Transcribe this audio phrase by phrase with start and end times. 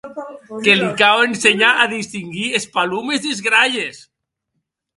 [0.67, 4.05] Que li cau ensenhar a distinguir es palomes des gralhes.